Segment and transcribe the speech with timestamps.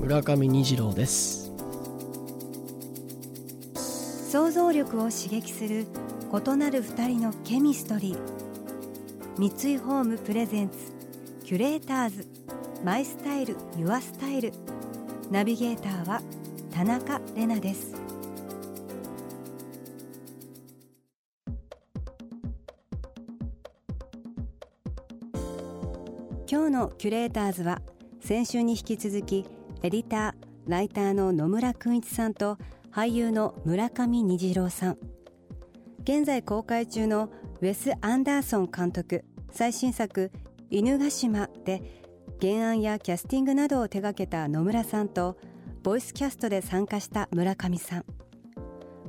[0.00, 1.52] 村上虹郎です。
[4.28, 5.86] 想像力を刺激する
[6.32, 8.18] 異なる二人のケミストリー。
[9.38, 10.76] 三井ホームプレゼンツ
[11.44, 12.26] キュレーターズ。
[12.84, 14.52] マイスタイルユアスタイル。
[15.30, 16.20] ナビゲーターは
[16.72, 17.94] 田中れなです。
[26.50, 27.80] 今日のキュレーターズは
[28.20, 29.44] 先週に引き続き
[29.84, 32.56] エディターライターの野村君一さんと
[32.90, 34.98] 俳優の村上虹郎さん。
[36.04, 37.28] 現在公開中の
[37.60, 39.26] ウェス・アンダーソン監督。
[39.50, 40.32] 最新作
[40.72, 41.82] 「犬ヶ島」で
[42.40, 45.36] 原案やキャスティングなどを手掛けた野村さんと
[45.82, 48.04] ボイスキャストで参加した村上さん。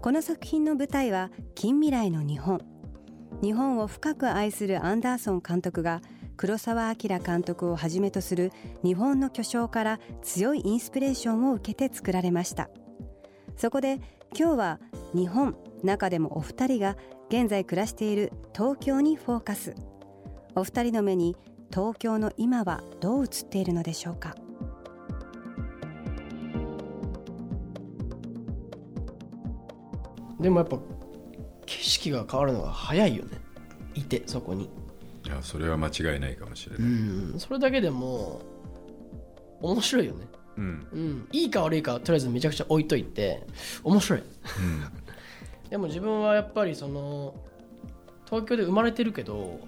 [0.00, 2.62] この作品の舞台は近未来の日本。
[3.42, 6.00] 日本を深く愛するアンダーソン監督が
[6.42, 8.50] 黒澤明監督をはじめとする
[8.82, 12.68] 日本の巨匠から強いインスピレーションを受けて作られました。
[13.56, 14.00] そこで
[14.36, 14.80] 今日は
[15.14, 15.54] 日本
[15.84, 16.96] 中でもお二人が
[17.28, 19.76] 現在暮らしている東京にフォーカス。
[20.56, 21.36] お二人の目に
[21.70, 24.34] 東京の今はどう映っているのでしょうか。
[30.40, 30.76] でもやっぱ
[31.66, 33.38] 景色が変わるのが早いよね。
[33.94, 34.68] いてそこに。
[35.32, 37.38] やそれは間違いないかもしれうない、ん。
[37.38, 38.42] それだけでも
[39.60, 40.26] 面白いよね。
[40.56, 40.86] うん。
[40.92, 41.28] うん。
[41.32, 43.46] いいか悪いかはとりあえずめちゃくちゃ置いといて
[43.84, 44.22] 面白い。
[45.70, 47.34] でも自分はやっぱりその
[48.26, 49.60] 東京で生まれてるけど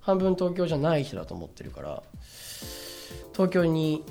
[0.00, 2.02] 半分東京じゃない人だと思ってるから
[3.32, 4.04] 東京に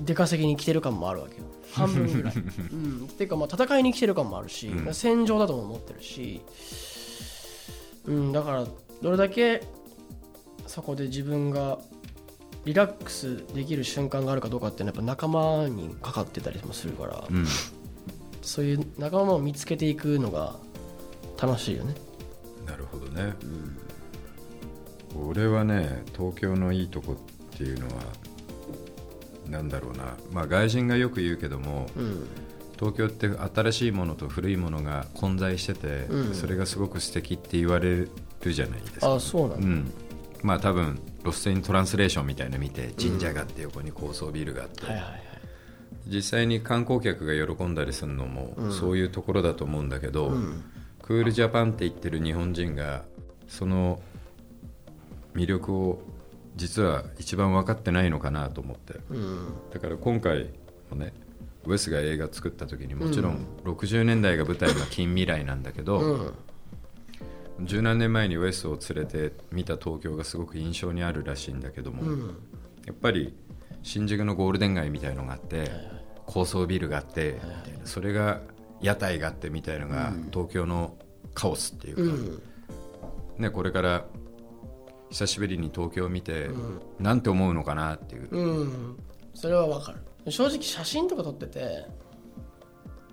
[0.00, 1.44] 出稼ぎに来てる感もあるわけよ。
[1.72, 2.34] 半分ぐらい、
[2.72, 4.94] うん、っていうかまあ戦いに来てる感もあるし、うん。
[4.94, 6.40] 戦場だとも思ってるし、
[8.06, 8.66] うん、だから
[9.02, 9.62] どれだけ
[10.66, 11.78] そこで自分が
[12.64, 17.46] リラックスできる瞬間があるかどうかっていうのはやっぱ仲間にかかってたりもするから、うん。
[18.42, 20.56] そういう仲間を見つけていくのが
[21.40, 21.94] 楽しいよね。
[22.66, 23.32] なるほどね、
[25.16, 27.16] 俺はね東京のいいとこ
[27.54, 27.92] っていうのは
[29.48, 30.16] なんだろうな。
[30.30, 32.26] まあ外人がよく言うけどもうん、
[32.80, 36.34] 東京って新しいものと古いものが混在してて、うん。
[36.34, 38.08] それがすごく素敵って言われる
[38.42, 39.14] じゃないですか。
[39.14, 39.92] あそうなんだ、うん。
[40.42, 45.22] まあ多分ロステイントランスレーションみたいなの見て神社があって横に高層ビルがあって、はいはいはい。
[46.06, 50.64] 実際に観光客が喜んだりするのもそういうところだと思うんだけど、うん。
[51.02, 53.02] クールジャパンって言ってる日本人が
[53.46, 54.00] その
[55.34, 56.00] 魅力を
[56.56, 58.94] 実は一番分かってないのかなと思って。
[59.10, 59.52] うん。
[59.70, 60.48] だから今回
[60.88, 61.12] もね
[61.64, 66.16] ウェスが映画作った時にもちろん60年代が舞台の近未来なんだけど、う
[67.62, 67.66] ん。
[67.66, 72.28] 十何年前にウェスを連れて見た東京がすごく印象にあるらしいんだけども、うん。
[72.86, 73.34] やっぱり
[73.82, 75.70] 新宿のゴールデン街みたいのがあって、
[76.26, 77.38] 高層ビルがあって、
[77.84, 78.40] それが
[78.80, 80.96] 屋台があってみたいのが、東京の
[81.34, 82.42] カオスっていうか、うん。
[83.42, 84.06] ね、これから
[85.10, 86.48] 久しぶりに東京を見て、
[86.98, 88.96] なんて思うのかなっていう、うん。
[89.34, 89.98] それはわかる
[90.28, 91.86] 正直写真とか撮ってて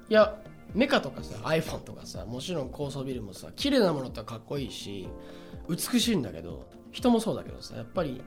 [0.09, 0.37] いや
[0.73, 5.07] メカとかさ iPhone とかさもちろん高層ビルもさ綺麗なものってかっこいいし
[5.69, 8.21] 美しいんだけど人もそうだけどさやっぱり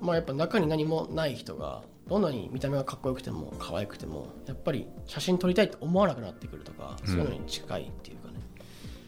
[0.00, 8.40] まあやっぱ中に何もない人がどんなに見た目がかっこよくても可愛くてもやっぱり写真撮りたいって思わなくなってくるとか、そういうのに近いっていうかね。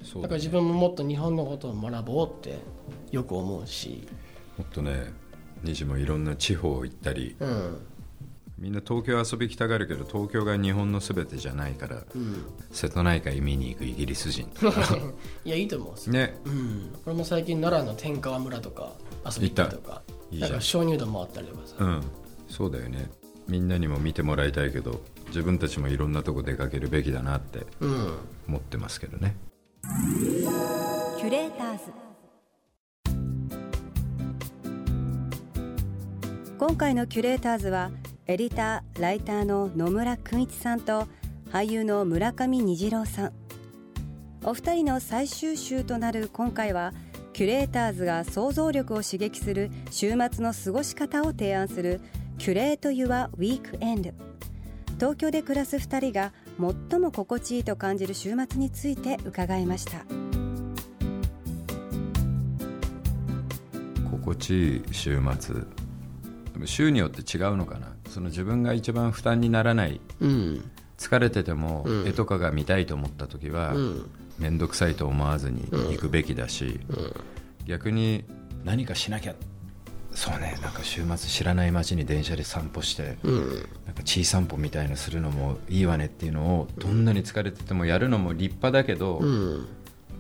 [0.05, 0.23] そうだね。
[0.23, 2.59] だから自分ももっと日本のことを学ぼうって
[3.11, 4.07] よく思うし。
[4.57, 5.13] もっとね
[5.65, 7.87] 虹もいろんな地方行ったりうん
[8.63, 12.45] みんな東京遊び来たがるけど東京が日本の全てじゃないから、うん。
[12.71, 14.83] 瀬戸内海見に行くイギリス人とか。
[15.45, 15.91] いやいいと思う。
[15.91, 16.41] んですよね。
[16.45, 18.93] うん、俺も最近奈良の天川村とか
[19.27, 20.51] 遊び行ったりとかいいじゃん。
[20.53, 22.03] なんか鍾乳洞回ったりとかさ、うん。
[22.49, 23.11] そうだよね。
[23.49, 28.13] みんなにも見てもらいたいけど自分たちもいろんなとこ出かけるべきだなってうん。
[28.47, 29.35] 思ってますけどね。
[31.19, 31.93] キュレーターズ。
[36.61, 37.91] 今回のキュレーターズは
[38.33, 41.07] エディター・ライターの野村君一さんと
[41.51, 43.33] 俳優の村上虹郎さん。
[44.43, 46.95] お二人の最終週となる今回は
[47.35, 52.01] キュレーターズが想像力を刺激する週末の過ごし方を提案する
[52.39, 54.13] キュレート・ユア・ウィークエンド。
[54.95, 56.33] 東京で暮らす2人が
[56.89, 60.07] 最も心地いいと感じる週末について伺いました。
[64.11, 65.83] 心地いい週末。
[66.53, 67.89] でも週によって違うのかな。
[68.09, 70.71] その自分が一番負担にならないうん。
[70.99, 72.09] 疲れててもうん。
[72.09, 74.11] 絵とかが見たいと思った時はうん。
[74.39, 76.81] 面倒くさいと思わずに行くべきだし
[77.67, 78.25] 逆に
[78.65, 79.35] 何かしなきゃ
[80.15, 83.49] そうねなんか週末知らない街に電車で散歩してうん。
[83.87, 89.67] なんか小散歩みたいのするのもいいわねっていうのをどんなに疲れててもやるのも立派だけどうん。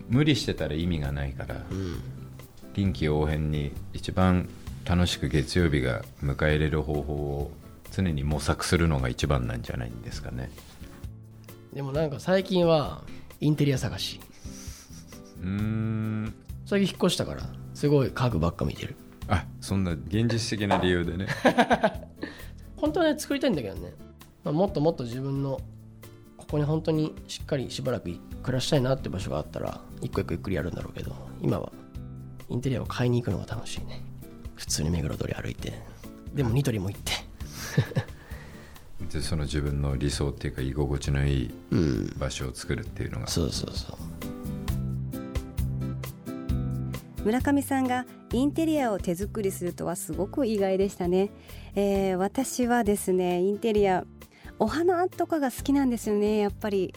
[0.08, 2.00] 無理してたら意味がないからうん。
[2.74, 4.48] 臨機応変に一番
[4.84, 7.50] 楽しく月曜日が迎え入れる方法を
[7.90, 10.50] 常に模索するのが一番なんじゃないんですかね。
[11.72, 13.02] でもなんか最近は
[13.40, 14.20] インテリア探し。
[15.40, 16.34] うーん。
[16.66, 17.42] 最近引っ越したから
[17.74, 18.96] すごい家具ばっか見てる。
[19.28, 21.26] あそんな現実的な理由でね。
[22.76, 23.94] 本当はね作りたいんだけどね、
[24.42, 25.60] まあ、もっともっと自分の
[26.36, 28.10] ここに本当にしっかりしばらく
[28.42, 31.72] 暮らしたいなって場所があったら一個一個ゆっくりやるんだろうけど今は
[32.48, 34.02] インテリアを買いに行くのが楽しいね
[34.56, 35.72] 普通に目黒通り歩いて
[36.34, 37.12] でもニトリも行って。
[39.12, 42.14] でその自分の理想っていうか居心地のいいうん。
[42.18, 43.26] 場所を作るっていうのが。
[43.26, 43.96] そうそうそう。
[47.24, 51.30] 村上さんがインテリアを手作りするとはすごく意外でしたね、
[51.74, 54.04] えー私はですねインテリア
[54.58, 56.94] お花とかが好きなんですよねやっぱり。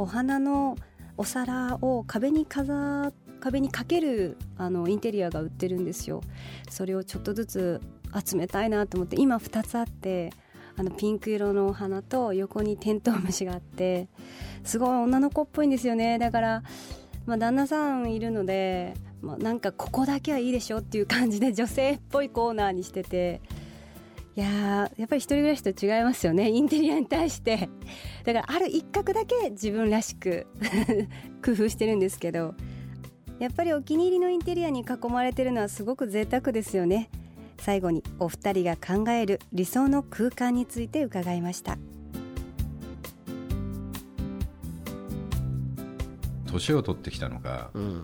[0.00, 0.76] お花の
[1.16, 6.22] お皿を壁に飾壁にかけるあのインテリアが売ってるんですよ。
[6.70, 7.80] それをちょっとずつ
[8.24, 10.32] 集めたいなと思って今2つあって
[10.76, 14.08] あのピンク色のお花と横にテントウムシがあって
[14.64, 16.18] すごい女の子っぽいんですよね。
[16.18, 16.62] だから
[17.28, 23.42] まあ、旦那さんいるので、まあ、なんかここだけはいいでしょっていう感じで女性っぽいコーナーにしてて
[24.34, 26.48] いややっぱり一人暮らしと違いますよね。
[26.48, 27.68] インテリアに対して。
[28.24, 30.46] だからある一角だけ自分らしく
[31.44, 32.54] 工夫してるんですけど
[33.38, 37.08] やっぱりお気に入りのインテリアに囲まれてるのはすごく贅沢ですよね。
[37.58, 41.78] 最後にお二人が考える理想の空間について伺いました。
[46.46, 48.02] 年を取ってきたのがうん。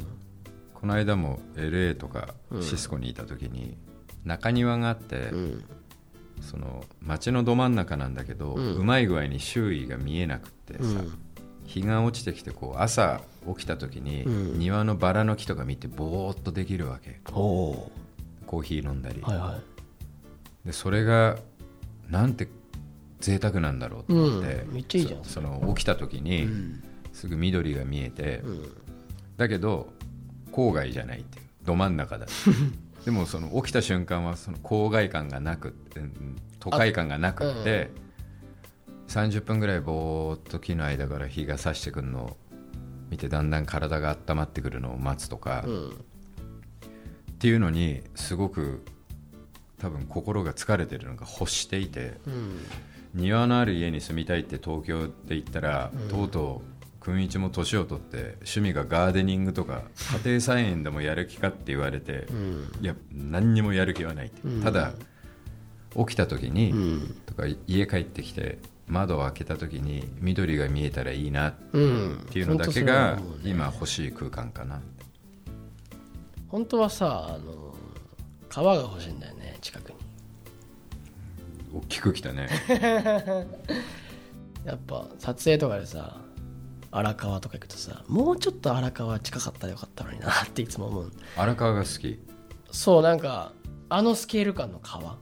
[0.73, 2.63] この間も LA とかうん。
[2.63, 3.77] シスコにいた時に
[4.25, 5.65] 中庭があって、うん。
[6.43, 11.24] その街のど真ん中なんだけど、ううんまい具合に周囲が見えなくってさ、うん
[11.67, 14.59] 日が落ちてきてこう朝起きた時に、うん。
[14.59, 17.21] 庭のバラの木とか見てぼーっとできるわけ。
[17.25, 19.61] コーヒー飲んだり、はいは
[20.65, 21.37] でそれが
[22.09, 22.49] なんて
[23.21, 24.75] 贅沢なんだろうと思って、うん。
[24.75, 25.25] めっちゃいいじゃん。
[25.25, 26.49] そその起きた時に、
[27.13, 28.73] すぐ緑が見えて、うん。
[29.37, 29.93] だけど
[30.53, 31.45] 郊外じゃないっていう。
[31.65, 32.27] ど真ん中だ。
[33.05, 37.91] でもその起きた瞬間はその郊外感がなくってうん都会感がなくって、
[39.09, 42.37] 30分ぐらいぼーっと木の間から日が差してくるのを
[43.11, 46.05] 見てだんだん体が温まってくるのを待つとか、っうん。
[47.39, 48.83] ていうのにすごく
[49.79, 52.59] 多分心が疲れてるのが欲していてうん。
[53.15, 59.83] 庭のある家に住みたいって東京って言ったら、とうとう君一も年を取って趣味がガーデニングとか
[60.25, 62.73] 家庭菜園でもやる気かって言われて、うん。
[62.81, 64.63] いや何にもやる気はないって、うん。
[64.63, 64.95] ただ
[65.97, 67.17] 起きた時に、うん。
[67.27, 74.81] とか家帰ってきて窓を開けた時に緑が見えたらいいなっうんていうのだけが今欲しい空間かな。
[76.49, 77.75] 本当はさあの
[78.49, 79.97] 川が欲しいんだよね近くに。
[81.75, 82.49] 大きく来たね。
[84.65, 86.21] やっぱ撮影とかでさ
[86.91, 91.13] 荒川とか行くとさもうちょっと荒川近かったらよかったのになっていつも思う。
[91.37, 92.21] 荒川が好き。
[92.71, 93.53] そうなんか
[93.89, 95.17] あのスケール感の川。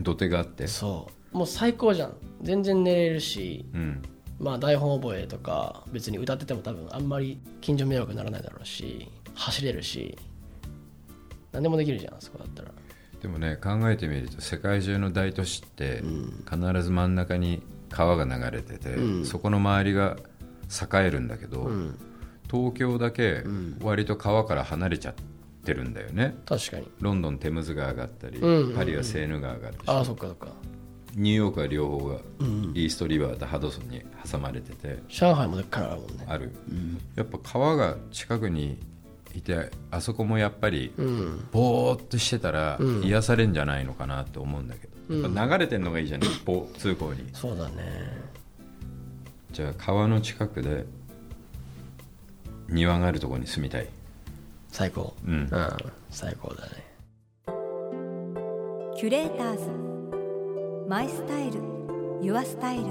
[0.00, 0.66] 土手があって。
[0.66, 2.14] そうもう最高じゃん。
[2.42, 4.02] 全然寝れるしうん。
[4.38, 10.16] まあ台本覚えとか別に歌ってても多分あんまり近所迷惑にならないだろうし走れるし
[11.52, 12.70] 何でもできるじゃんあそこだったら。
[13.20, 16.44] でもね考えてみると世界中の大都市ってうん。
[16.50, 19.24] 必ず真ん中に川が流れてて、うん。
[19.26, 20.16] そこの周りが
[20.70, 21.98] 栄えるんだけど、うん。
[22.50, 23.78] 東京だけん。
[23.82, 25.14] 割と川から離れちゃっ
[25.64, 26.34] てるんだよね。
[26.46, 26.88] 確かに。
[27.00, 28.76] ロンドンテムズ川があったり、うんうんうん。
[28.76, 30.48] パリはセーヌ川があるしああそっかそっか
[31.14, 36.24] ニューヨークは両方がうんイーストリバーとハドソンに挟まれてて上海もでっからあるもんね。
[36.28, 36.52] ある、
[37.16, 38.78] やっぱ川が近くに
[39.34, 41.48] いてあそこもやっぱりうん。
[41.52, 43.02] ぼーっとしてたらうん。
[43.04, 47.28] 癒されんじゃないのかなと思うんだけど、やっぱ流れてんのがいいじゃん 一方通行に。
[47.32, 48.30] そうだね。
[49.52, 50.84] じゃあ川の近くで
[52.68, 53.88] 庭があるところに住みたい。
[54.68, 55.14] 最高。
[55.26, 55.32] うん。
[55.34, 55.48] うん。
[56.10, 56.70] 最高だね。
[58.96, 59.89] キュレーターズ
[60.90, 61.60] マイスタイル
[62.20, 62.82] ユアスタイル。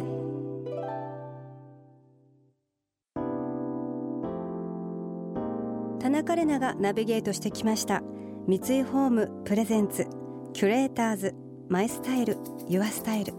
[6.00, 8.02] 田中れながナビゲートしてきました。
[8.48, 10.08] 三井ホームプレゼンツ
[10.54, 11.36] キュレーターズ
[11.68, 12.38] マイスタイル
[12.70, 13.34] ユアスタイル。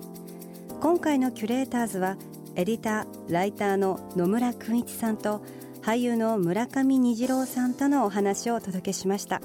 [0.83, 2.19] 今回のキュレーターズは
[2.55, 5.40] エディターライターの野村君一さんと
[5.81, 9.40] 俳優の村上虹郎さんとのお話をお届けしました、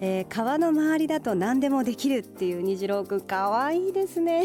[0.00, 4.44] えー、川の周りだと何でもできるっていう虹郎君かわいいですね。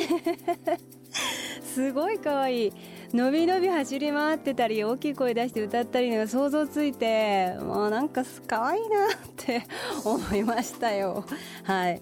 [1.63, 2.67] すごいかわい。
[2.67, 2.73] い
[3.13, 9.63] のびのび走り回ってたり大きい声出して歌ったりのが想像ついてもうなんか可愛いなって
[10.03, 11.23] 思いましたよ。
[11.63, 12.01] はい。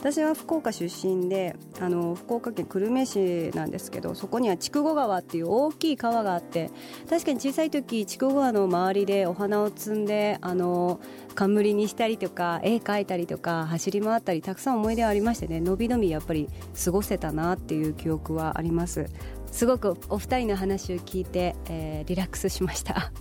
[0.00, 6.70] 私は福岡出身であの福岡県久留米市なんですけどそこには筑後川っていう大きい川があって
[7.08, 11.00] 確かに小さい時筑後川の周りでお花を摘んであの
[11.34, 16.48] 冠にしたりとか絵描いたりとか走り回ったりたくさん思い出はありましてねのびのびやっぱり
[16.82, 19.06] 過ごせたなっていう記憶はあります。
[19.52, 23.12] すごくお二人の話を聞いて、えー、リラックスしました。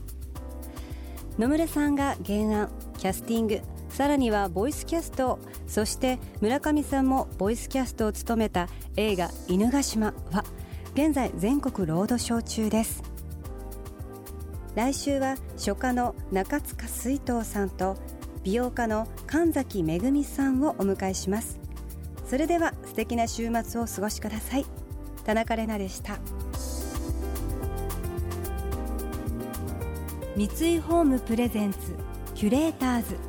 [1.38, 3.79] 野村さんが原案キャスティング。
[3.90, 10.44] さらにはボイスキャストそして村上さんもボイスキャストを務めた映画「犬ヶ島」は
[10.94, 13.04] 現在全国ロードショー中です。
[14.76, 17.98] 来週は書家の中塚水藤さんと
[18.44, 21.60] 美容家の神崎めぐみさんをお迎えします。
[22.26, 24.66] それでは素敵な週末をお過ごしください。
[25.26, 26.18] 田中れなでした。
[30.36, 31.78] 三井ホームプレゼンツ
[32.36, 33.29] キュレーターズ。